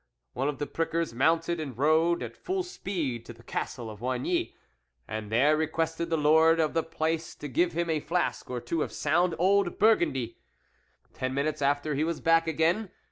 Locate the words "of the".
0.49-0.65, 6.59-6.81